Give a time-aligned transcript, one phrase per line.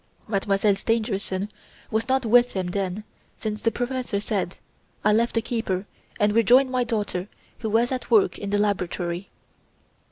[0.27, 1.47] Mademoiselle Stangerson
[1.91, 3.03] was not with him then
[3.37, 4.57] since the professor said:
[5.05, 5.85] 'I left the keeper
[6.19, 7.27] and rejoined my daughter
[7.59, 9.29] who was at work in the laboratory.